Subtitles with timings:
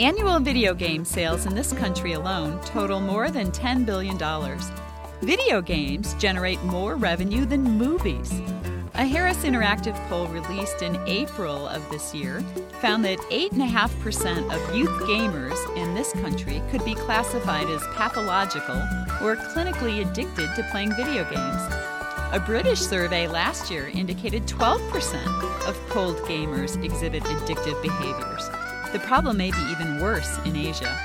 [0.00, 4.16] Annual video game sales in this country alone total more than $10 billion.
[5.20, 8.32] Video games generate more revenue than movies.
[8.94, 12.40] A Harris Interactive poll released in April of this year
[12.80, 18.76] found that 8.5% of youth gamers in this country could be classified as pathological
[19.20, 21.62] or clinically addicted to playing video games.
[22.32, 28.48] A British survey last year indicated 12% of polled gamers exhibit addictive behaviors.
[28.92, 30.98] The problem may be even worse in Asia.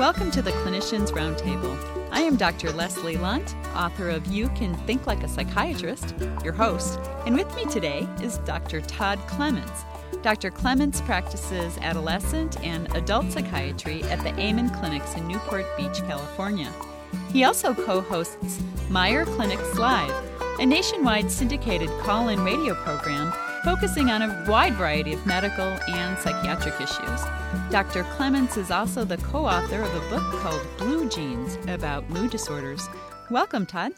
[0.00, 1.78] Welcome to the Clinicians Roundtable.
[2.10, 2.72] I am Dr.
[2.72, 7.66] Leslie Lundt, author of You Can Think Like a Psychiatrist, your host, and with me
[7.66, 8.80] today is Dr.
[8.80, 9.84] Todd Clements.
[10.22, 10.50] Dr.
[10.50, 16.72] Clements practices adolescent and adult psychiatry at the Amen Clinics in Newport Beach, California.
[17.32, 20.12] He also co hosts Meier Clinics Live,
[20.58, 23.32] a nationwide syndicated call in radio program
[23.64, 27.20] focusing on a wide variety of medical and psychiatric issues.
[27.70, 28.04] Dr.
[28.14, 32.88] Clements is also the co author of a book called Blue Genes about mood disorders.
[33.30, 33.92] Welcome, Todd.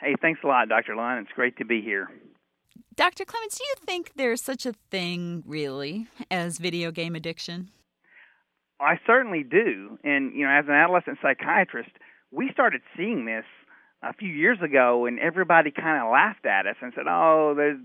[0.00, 0.94] Hey, thanks a lot, Dr.
[0.94, 1.22] Lyon.
[1.22, 2.08] It's great to be here.
[2.94, 3.24] Dr.
[3.24, 7.70] Clements, do you think there's such a thing, really, as video game addiction?
[8.80, 9.98] I certainly do.
[10.04, 11.90] And, you know, as an adolescent psychiatrist,
[12.30, 13.44] we started seeing this
[14.02, 17.76] a few years ago, and everybody kind of laughed at us and said, "Oh, there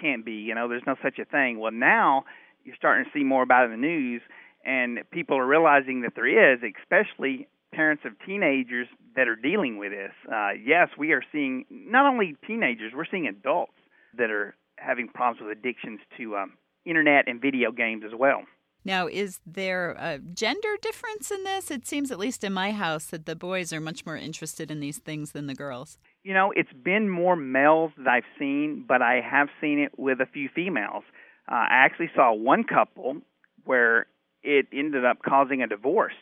[0.00, 2.24] can't be, you know, there's no such a thing." Well, now
[2.64, 4.22] you're starting to see more about it in the news,
[4.64, 9.92] and people are realizing that there is, especially parents of teenagers that are dealing with
[9.92, 10.12] this.
[10.32, 13.72] Uh, yes, we are seeing not only teenagers, we're seeing adults
[14.16, 16.52] that are having problems with addictions to um,
[16.84, 18.42] internet and video games as well.
[18.86, 21.72] Now, is there a gender difference in this?
[21.72, 24.78] It seems, at least in my house, that the boys are much more interested in
[24.78, 25.98] these things than the girls.
[26.22, 30.20] You know, it's been more males that I've seen, but I have seen it with
[30.20, 31.02] a few females.
[31.50, 33.16] Uh, I actually saw one couple
[33.64, 34.06] where
[34.44, 36.14] it ended up causing a divorce.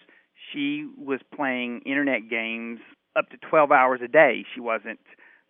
[0.51, 2.81] She was playing internet games
[3.15, 4.47] up to 12 hours a day.
[4.55, 5.01] She wasn't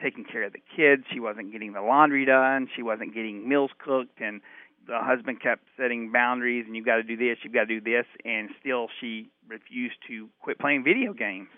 [0.02, 1.04] taking care of the kids.
[1.12, 2.68] She wasn't getting the laundry done.
[2.74, 4.20] She wasn't getting meals cooked.
[4.20, 4.40] And
[4.86, 7.80] the husband kept setting boundaries and you've got to do this, you've got to do
[7.80, 11.48] this, and still she refused to quit playing video games.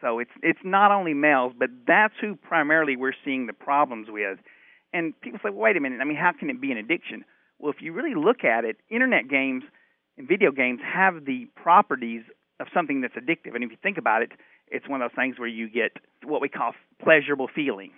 [0.00, 4.38] So it's it's not only males, but that's who primarily we're seeing the problems with.
[4.92, 7.24] And people say, well, wait a minute, I mean, how can it be an addiction?
[7.58, 9.62] Well, if you really look at it, internet games
[10.18, 12.22] and video games have the properties
[12.60, 13.54] of something that's addictive.
[13.54, 14.32] And if you think about it,
[14.68, 15.92] it's one of those things where you get
[16.24, 16.72] what we call
[17.02, 17.92] pleasurable feeling.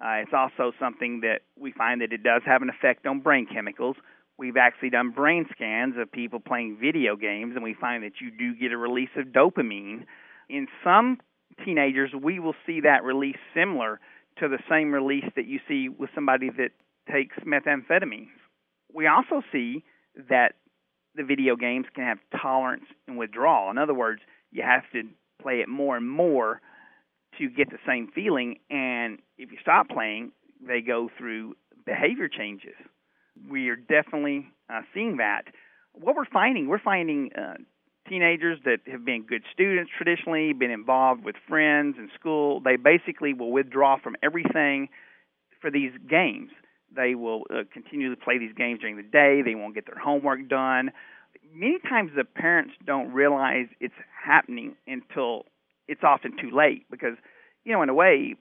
[0.00, 3.46] Uh, it's also something that we find that it does have an effect on brain
[3.52, 3.96] chemicals.
[4.38, 8.30] We've actually done brain scans of people playing video games, and we find that you
[8.30, 10.04] do get a release of dopamine.
[10.50, 11.18] In some
[11.64, 13.98] teenagers, we will see that release similar
[14.38, 16.72] to the same release that you see with somebody that
[17.10, 18.28] takes methamphetamines.
[18.92, 19.82] We also see
[20.28, 20.54] that
[21.14, 23.70] the video games can have tolerance and withdrawal.
[23.70, 24.20] In other words,
[24.52, 25.04] you have to
[25.40, 26.60] play it more and more
[27.38, 28.58] to get the same feeling.
[28.70, 30.32] And if you stop playing,
[30.66, 31.54] they go through
[31.84, 32.74] behavior changes.
[33.50, 35.42] We are definitely uh, seeing that.
[35.92, 37.54] What we're finding, we're finding uh,
[38.08, 42.60] teenagers that have been good students traditionally, been involved with friends and school.
[42.60, 44.88] They basically will withdraw from everything
[45.60, 46.50] for these games.
[46.94, 49.42] They will uh, continue to play these games during the day.
[49.44, 50.90] They won't get their homework done.
[51.52, 53.94] Many times the parents don't realize it's
[54.24, 55.44] happening until
[55.88, 57.16] it's often too late because,
[57.64, 58.34] you know, in a way,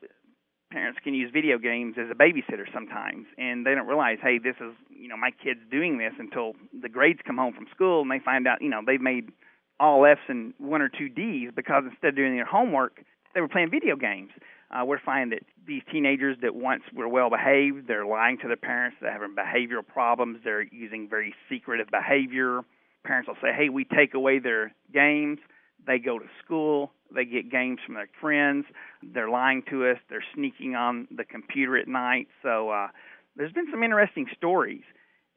[0.71, 4.55] parents can use video games as a babysitter sometimes, and they don't realize, hey, this
[4.59, 8.11] is, you know, my kid's doing this until the grades come home from school and
[8.11, 9.31] they find out, you know, they've made
[9.79, 13.03] all F's and one or two D's because instead of doing their homework,
[13.33, 14.31] they were playing video games.
[14.71, 18.57] Uh, we're finding that these teenagers that once were well behaved, they're lying to their
[18.57, 22.61] parents, they're having behavioral problems, they're using very secretive behavior.
[23.05, 25.37] Parents will say, hey, we take away their games
[25.85, 28.65] they go to school, they get games from their friends,
[29.03, 32.27] they're lying to us, they're sneaking on the computer at night.
[32.41, 32.87] So uh,
[33.35, 34.83] there's been some interesting stories.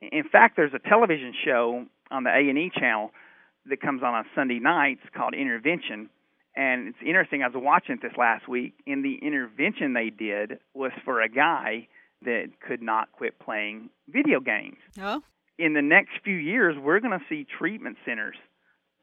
[0.00, 3.10] In fact, there's a television show on the A&E channel
[3.66, 6.08] that comes on on Sunday nights called Intervention.
[6.56, 10.58] And it's interesting, I was watching it this last week, and the intervention they did
[10.74, 11.88] was for a guy
[12.22, 14.78] that could not quit playing video games.
[15.00, 15.22] Oh.
[15.58, 18.36] In the next few years, we're going to see treatment centers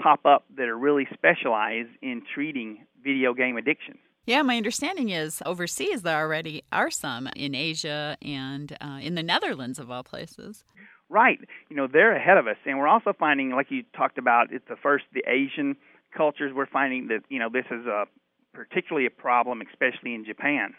[0.06, 3.98] pop up that are really specialized in treating video game addiction.
[4.28, 9.24] Yeah, my understanding is overseas there already are some in Asia and uh, in the
[9.24, 10.64] Netherlands, of all places.
[11.10, 11.40] Right.
[11.70, 12.58] You know, they're ahead of us.
[12.68, 15.76] And we're also finding, like you talked about, it's the first, the Asian
[16.16, 18.06] cultures, we're finding that, you know, this is a
[18.54, 20.76] particularly a problem, especially in Japan.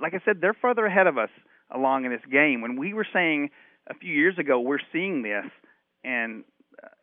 [0.00, 1.30] Like I said, they're further ahead of us
[1.74, 2.60] along in this game.
[2.60, 3.48] When we were saying
[3.88, 5.46] a few years ago, we're seeing this,
[6.04, 6.44] and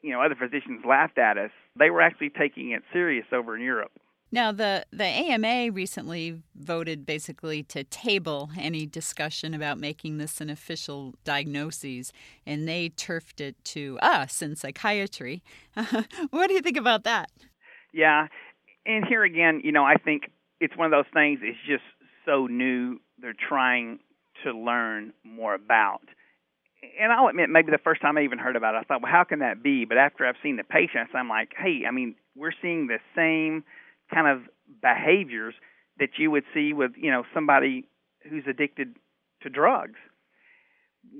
[0.02, 1.52] you know, other physicians laughed at us.
[1.78, 3.92] They were actually taking it serious over in Europe.
[4.31, 10.50] Now, the, the AMA recently voted basically to table any discussion about making this an
[10.50, 12.12] official diagnosis,
[12.44, 15.44] and they turfed it to us in psychiatry.
[16.31, 17.30] what do you think about that?
[17.94, 18.28] Yeah,
[18.88, 21.84] and here again, you know, I think it's one of those things, it's just
[22.25, 23.00] so new.
[23.22, 24.00] They're trying
[24.44, 26.02] to learn more about.
[27.00, 29.12] And I'll admit, maybe the first time I even heard about it, I thought, well,
[29.12, 29.86] how can that be?
[29.86, 33.64] But after I've seen the patients, I'm like, hey, I mean, we're seeing the same
[34.14, 34.44] kind of
[34.82, 35.54] behaviors
[36.00, 37.86] that you would see with you know somebody
[38.30, 38.96] who's addicted
[39.42, 40.00] to drugs.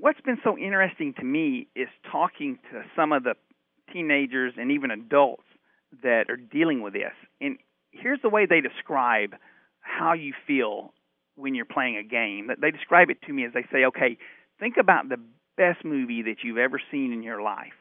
[0.00, 3.34] What's been so interesting to me is talking to some of the
[3.92, 5.44] teenagers and even adults
[6.02, 7.12] that are dealing with this.
[7.40, 7.58] And
[7.90, 9.34] here's the way they describe
[9.80, 10.94] how you feel
[11.36, 12.50] when you're playing a game.
[12.60, 14.16] They describe it to me as they say, "Okay,
[14.58, 15.20] think about the
[15.56, 17.74] best movie that you've ever seen in your life."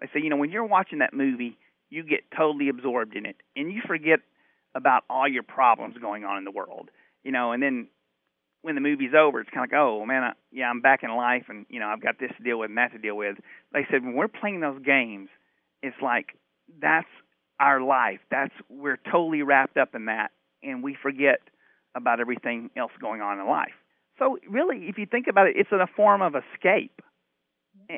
[0.00, 1.58] They say, you know, when you're watching that movie,
[1.90, 4.20] you get totally absorbed in it and you forget
[4.74, 6.90] about all your problems going on in the world,
[7.24, 7.88] you know, and then
[8.62, 11.10] when the movie's over, it's kind of like, oh man, I, yeah, I'm back in
[11.10, 13.36] life, and you know, I've got this to deal with and that to deal with.
[13.72, 15.28] They said when we're playing those games,
[15.82, 16.36] it's like
[16.80, 17.08] that's
[17.58, 18.20] our life.
[18.30, 20.30] That's we're totally wrapped up in that,
[20.62, 21.40] and we forget
[21.94, 23.74] about everything else going on in life.
[24.18, 27.00] So really, if you think about it, it's a form of escape.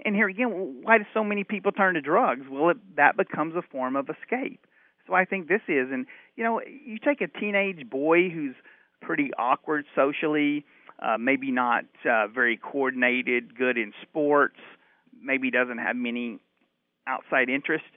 [0.04, 2.42] And here again, why do so many people turn to drugs?
[2.50, 4.64] Well, it, that becomes a form of escape.
[5.06, 6.06] So I think this is, and
[6.36, 8.54] you know, you take a teenage boy who's
[9.00, 10.64] pretty awkward socially,
[11.00, 14.58] uh, maybe not uh, very coordinated, good in sports,
[15.20, 16.38] maybe doesn't have many
[17.06, 17.88] outside interests,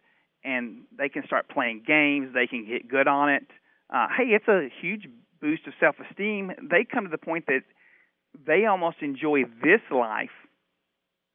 [0.44, 2.34] and they can start playing games.
[2.34, 3.48] They can get good on it.
[3.94, 5.08] Uh, hey, it's a huge
[5.40, 6.52] boost of self-esteem.
[6.70, 7.62] They come to the point that
[8.46, 10.32] they almost enjoy this life,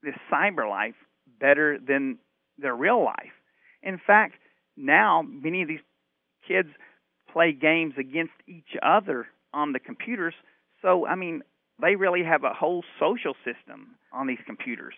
[0.02, 0.94] this cyber life,
[1.40, 2.18] better than
[2.58, 3.32] their real life.
[3.82, 4.34] In fact,
[4.76, 5.80] now many of these
[6.46, 6.68] kids
[7.32, 10.34] play games against each other on the computers.
[10.82, 11.42] So, I mean,
[11.80, 14.94] they really have a whole social system on these computers.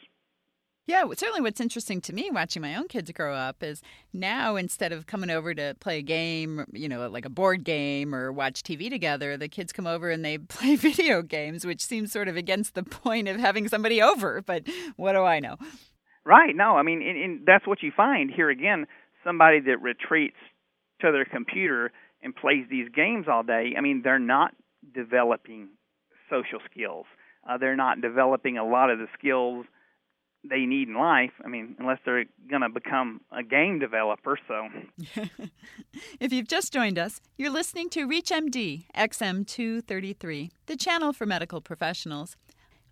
[0.87, 3.83] Yeah, certainly what's interesting to me watching my own kids grow up is
[4.13, 8.13] now instead of coming over to play a game, you know, like a board game
[8.13, 12.11] or watch TV together, the kids come over and they play video games, which seems
[12.11, 14.43] sort of against the point of having somebody over.
[14.43, 15.57] But what do I know?
[16.25, 16.55] Right.
[16.55, 18.87] No, I mean, and, and that's what you find here again
[19.25, 20.37] somebody that retreats
[21.01, 21.93] to their computer
[22.23, 24.53] and plays these games all day, I mean, they're not
[24.95, 25.69] developing
[26.31, 27.07] social skills.
[27.49, 29.67] Uh, they're not developing a lot of the skills
[30.49, 31.33] they need in life.
[31.45, 34.39] I mean, unless they're going to become a game developer.
[34.49, 34.69] So,
[36.21, 42.37] if you've just joined us, you're listening to ReachMD XM233, the channel for medical professionals.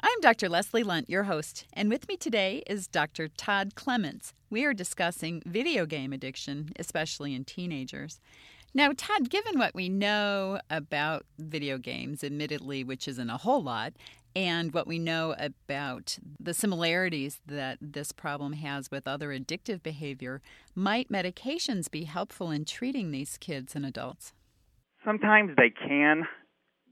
[0.03, 0.49] I'm Dr.
[0.49, 3.29] Leslie Lundt, your host, and with me today is Dr.
[3.29, 4.33] Todd Clements.
[4.49, 8.19] We are discussing video game addiction, especially in teenagers.
[8.73, 13.95] Now, Todd, given what we know about video games, admittedly, which isn't a whole lot,
[14.37, 20.41] and what we know about the similarities that this problem has with other addictive behavior,
[20.75, 24.35] might medications be helpful in treating these kids and adults?
[25.05, 26.29] Sometimes they can.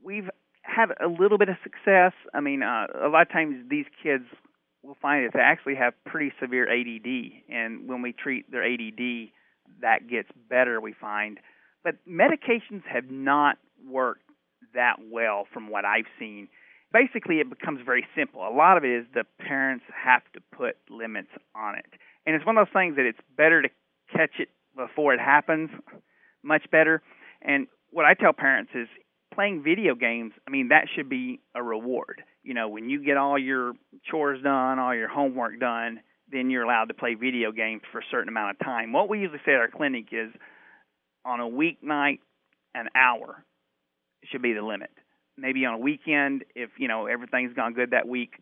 [0.02, 0.28] We've
[0.62, 2.12] had a little bit of success.
[2.34, 4.24] I mean, uh, a lot of times these kids
[4.82, 9.30] will find that they actually have pretty severe ADD, and when we treat their ADD,
[9.80, 10.80] that gets better.
[10.80, 11.38] We find,
[11.84, 13.58] but medications have not
[13.88, 14.22] worked
[14.74, 16.48] that well from what I've seen.
[16.92, 18.40] Basically, it becomes very simple.
[18.46, 21.86] A lot of it is the parents have to put limits on it,
[22.26, 23.68] and it's one of those things that it's better to
[24.14, 25.70] catch it before it happens,
[26.42, 27.02] much better.
[27.42, 28.88] And what I tell parents is
[29.34, 32.22] playing video games, I mean, that should be a reward.
[32.42, 33.74] You know, when you get all your
[34.10, 38.04] chores done, all your homework done, then you're allowed to play video games for a
[38.10, 38.92] certain amount of time.
[38.92, 40.30] What we usually say at our clinic is
[41.24, 42.20] on a weeknight,
[42.74, 43.44] an hour
[44.24, 44.90] should be the limit.
[45.36, 48.34] Maybe on a weekend, if you know everything's gone good that week,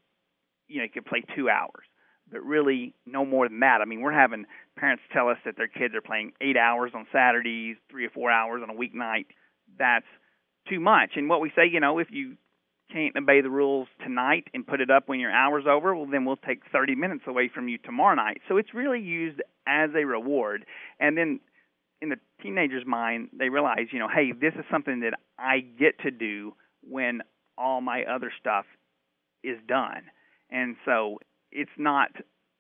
[0.69, 1.85] you know you could play two hours,
[2.31, 3.81] but really no more than that.
[3.83, 7.07] I mean, we're having parents tell us that their kids are playing eight hours on
[7.13, 9.27] Saturdays, three or four hours on a weeknight.
[9.79, 10.07] That's
[10.69, 11.13] too much.
[11.17, 12.37] And what we say, you know, if you
[12.93, 16.25] can't obey the rules tonight and put it up when your hour's over, well, then
[16.25, 18.41] we'll take 30 minutes away from you tomorrow night.
[18.49, 20.65] So it's really used as a reward.
[21.01, 21.41] And then
[22.01, 25.99] in the teenager's mind, they realize, you know, hey, this is something that I get
[26.01, 27.23] to do when
[27.59, 28.67] all my other stuff
[29.43, 30.03] is done.
[30.51, 31.19] And so
[31.51, 32.11] it's not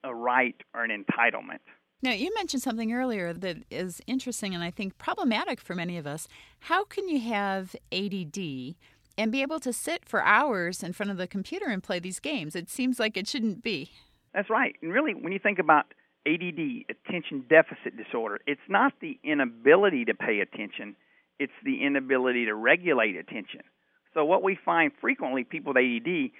[0.05, 1.61] a right or an entitlement.
[2.02, 6.07] Now, you mentioned something earlier that is interesting and I think problematic for many of
[6.07, 6.28] us.
[6.61, 8.76] How can you have ADD
[9.19, 12.21] and be able to sit for hours in front of the computer and play these
[12.21, 12.55] games?
[12.55, 13.93] It seems like it shouldn't be.
[14.35, 14.75] That's right.
[14.83, 15.87] And really, when you think about
[16.26, 18.40] ADD, attention deficit disorder.
[18.47, 20.97] It's not the inability to pay attention,
[21.38, 23.61] it's the inability to regulate attention.
[24.14, 26.30] So, what we find frequently, people with ADD,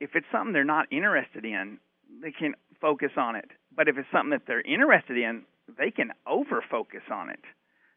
[0.00, 1.78] if it's something they're not interested in,
[2.22, 3.46] they can focus on it.
[3.74, 5.42] But if it's something that they're interested in,
[5.78, 7.40] they can over focus on it.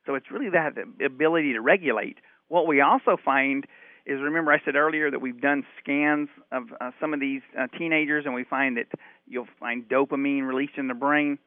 [0.05, 0.73] So, it's really that
[1.05, 2.17] ability to regulate.
[2.47, 3.65] What we also find
[4.05, 7.67] is remember I said earlier that we've done scans of uh, some of these uh,
[7.77, 8.85] teenagers and we find that
[9.27, 11.37] you'll find dopamine released in the brain.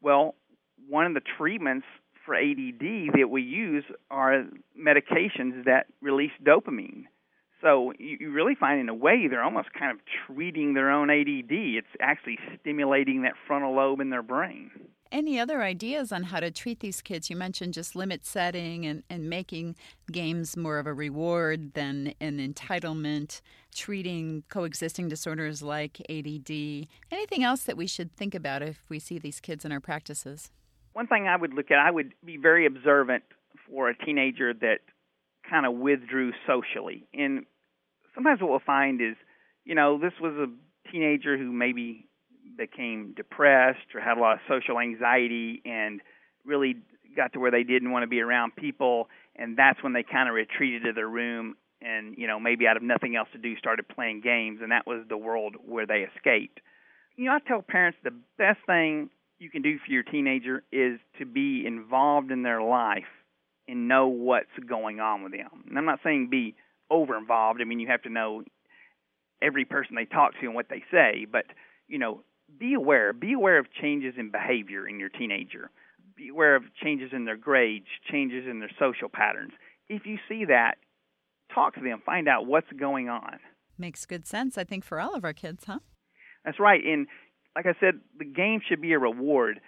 [0.00, 0.34] Well,
[0.88, 1.86] one of the treatments
[2.24, 4.44] for ADD that we use are
[4.78, 7.04] medications that release dopamine.
[7.60, 11.50] So you, really find, in a way, they're almost kind of treating their own ADD.
[11.50, 14.70] It's actually stimulating that frontal lobe in their brain.
[15.10, 17.30] Any other ideas on how to treat these kids?
[17.30, 19.76] You mentioned just limit setting and, and making
[20.12, 23.40] games more of a reward than an entitlement,
[23.74, 26.88] treating coexisting disorders like ADD.
[27.10, 30.50] Anything else that we should think about if we see these kids in our practices?
[30.92, 33.24] One thing I would look at, I would be very observant
[33.66, 34.80] for a teenager that
[35.48, 37.06] kind of withdrew socially.
[37.14, 37.46] And
[38.14, 39.16] sometimes what we'll find is,
[39.64, 42.07] you know, this was a teenager who maybe
[42.58, 46.00] became depressed or had a lot of social anxiety and
[46.44, 46.76] really
[47.16, 50.28] got to where they didn't want to be around people and that's when they kind
[50.28, 53.56] of retreated to their room and you know maybe out of nothing else to do
[53.56, 56.60] started playing games and that was the world where they escaped
[57.16, 60.98] you know i tell parents the best thing you can do for your teenager is
[61.18, 63.04] to be involved in their life
[63.68, 65.64] and know what's going on with them.
[65.68, 66.54] And I'm not saying be
[66.90, 67.60] over involved.
[67.60, 68.42] I mean, you have to know
[69.40, 71.44] every person they talk to and what they say, but
[71.86, 72.22] you know,
[72.58, 73.12] be aware.
[73.12, 75.70] Be aware of changes in behavior in your teenager.
[76.16, 79.52] Be aware of changes in their grades, changes in their social patterns.
[79.88, 80.76] If you see that,
[81.54, 83.38] talk to them, find out what's going on.
[83.78, 85.78] Makes good sense, I think, for all of our kids, huh?
[86.44, 86.80] That's right.
[86.84, 87.06] And
[87.54, 89.60] like I said, the game should be a reward.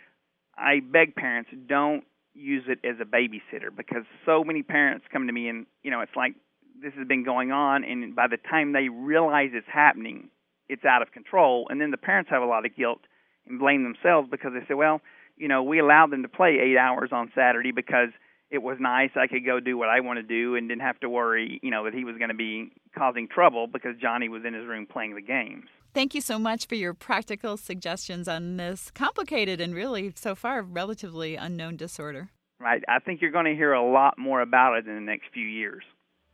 [0.57, 5.33] I beg parents don't use it as a babysitter because so many parents come to
[5.33, 6.35] me and you know it's like
[6.81, 10.31] this has been going on and by the time they realize it's happening
[10.71, 13.01] it's out of control and then the parents have a lot of guilt
[13.47, 15.01] and blame themselves because they say well
[15.37, 18.11] you know we allowed them to play 8 hours on Saturday because
[18.51, 21.01] it was nice I could go do what I want to do and didn't have
[21.01, 24.43] to worry you know that he was going to be causing trouble because Johnny was
[24.47, 28.59] in his room playing the games Thank you so much for your practical suggestions on
[28.59, 32.31] this complicated and really, so far, relatively unknown disorder.
[32.61, 32.85] Right.
[32.89, 35.47] I think you're going to hear a lot more about it in the next few
[35.47, 35.83] years.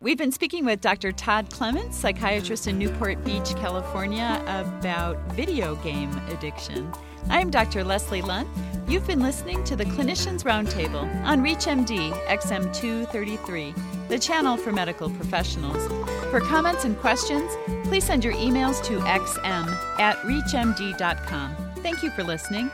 [0.06, 1.10] We've been speaking with Dr.
[1.10, 6.92] Todd Clements, psychiatrist in Newport Beach, California, about video game addiction.
[7.28, 7.82] I'm Dr.
[7.82, 8.48] Leslie Lundt.
[8.86, 15.84] You've been listening to the Clinicians Roundtable on ReachMD XM233, the channel for medical professionals.
[16.30, 17.50] For comments and questions,
[17.88, 19.66] please send your emails to xm
[19.98, 21.56] at reachmd.com.
[21.82, 22.70] Thank you for listening.